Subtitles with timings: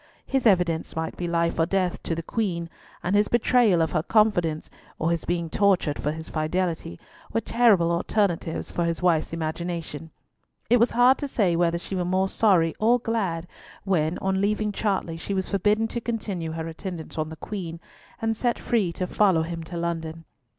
[0.25, 2.71] His evidence might be life or death to the Queen,
[3.03, 6.99] and his betrayal of her confidence, or his being tortured for his fidelity,
[7.31, 10.09] were terrible alternatives for his wife's imagination.
[10.71, 13.45] It was hard to say whether she were more sorry or glad
[13.83, 17.79] when, on leaving Chartley, she was forbidden to continue her attendance on the Queen,
[18.19, 20.25] and set free to follow him to London.